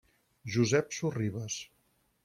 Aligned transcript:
Josep 0.55 0.89
Sorribes. 1.01 1.61